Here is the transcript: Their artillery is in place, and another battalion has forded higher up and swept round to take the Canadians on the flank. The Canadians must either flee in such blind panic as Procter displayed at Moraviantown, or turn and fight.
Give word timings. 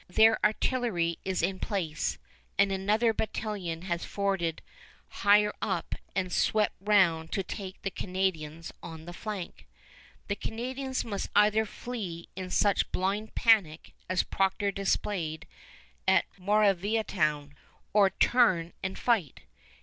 Their 0.09 0.43
artillery 0.43 1.19
is 1.23 1.43
in 1.43 1.59
place, 1.59 2.17
and 2.57 2.71
another 2.71 3.13
battalion 3.13 3.83
has 3.83 4.03
forded 4.03 4.63
higher 5.09 5.53
up 5.61 5.93
and 6.15 6.33
swept 6.33 6.73
round 6.81 7.31
to 7.33 7.43
take 7.43 7.79
the 7.83 7.91
Canadians 7.91 8.71
on 8.81 9.05
the 9.05 9.13
flank. 9.13 9.67
The 10.27 10.35
Canadians 10.35 11.05
must 11.05 11.29
either 11.35 11.67
flee 11.67 12.27
in 12.35 12.49
such 12.49 12.91
blind 12.91 13.35
panic 13.35 13.93
as 14.09 14.23
Procter 14.23 14.71
displayed 14.71 15.45
at 16.07 16.25
Moraviantown, 16.35 17.53
or 17.93 18.09
turn 18.09 18.73
and 18.81 18.97
fight. 18.97 19.41